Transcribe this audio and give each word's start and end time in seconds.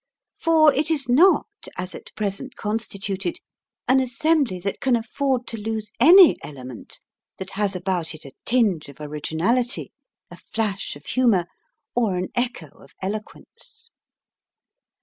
For 0.35 0.73
it 0.73 0.89
is 0.89 1.07
not, 1.07 1.45
as 1.77 1.93
at 1.93 2.11
present 2.15 2.55
constituted, 2.55 3.37
an 3.87 3.99
assembly 3.99 4.59
that 4.61 4.79
can 4.81 4.95
afford 4.95 5.45
to 5.49 5.57
lose 5.57 5.91
any 5.99 6.39
element 6.43 7.01
that 7.37 7.51
has 7.51 7.75
about 7.75 8.15
it 8.15 8.25
a 8.25 8.33
tinge 8.43 8.89
of 8.89 8.99
originality, 8.99 9.91
a 10.31 10.37
flash 10.37 10.95
of 10.95 11.05
humour, 11.05 11.45
or 11.95 12.15
an 12.15 12.29
echo 12.33 12.69
of 12.79 12.95
eloquence. 12.99 13.91